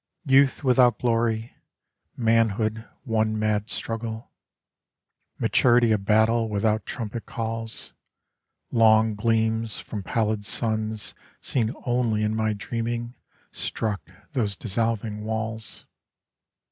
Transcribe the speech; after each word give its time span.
Youth 0.25 0.63
without 0.63 0.97
glory, 0.97 1.53
manhood 2.17 2.85
one 3.03 3.37
mad 3.37 3.69
struggle, 3.69 4.31
Maturity 5.37 5.91
a 5.91 5.99
battle 5.99 6.49
without 6.49 6.87
trumpet 6.87 7.27
calls: 7.27 7.93
Long 8.71 9.13
gleams 9.13 9.79
from 9.79 10.01
pallid 10.01 10.43
suns 10.43 11.13
seen 11.39 11.75
only 11.85 12.23
in 12.23 12.35
my 12.35 12.53
dreaming 12.53 13.13
Struck 13.51 14.09
those 14.33 14.55
dissolving 14.55 15.23
walls. 15.23 15.85